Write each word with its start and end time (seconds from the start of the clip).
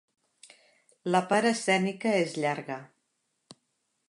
La 1.15 1.21
part 1.33 1.49
escènica 1.51 2.17
és 2.23 2.35
llarga. 2.45 2.79